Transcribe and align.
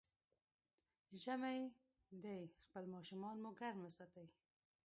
ژمی 1.23 1.61
دی، 2.23 2.41
خپل 2.65 2.83
ماشومان 2.93 3.35
مو 3.43 3.49
ګرم 3.59 3.79
وساتئ. 3.83 4.27